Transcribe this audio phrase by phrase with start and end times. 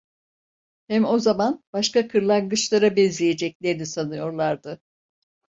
[0.89, 4.81] Hem o zaman başka kırlangıçlara benzeyeceklerini sanıyorlardı.